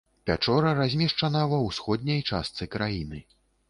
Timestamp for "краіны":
2.79-3.27